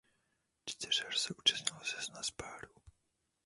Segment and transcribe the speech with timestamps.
[0.65, 2.71] Čtyřher se účastnilo šestnáct párů.